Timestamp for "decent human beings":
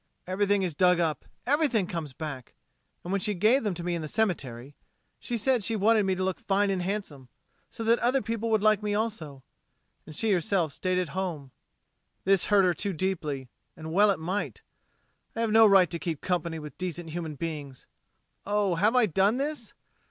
16.79-17.85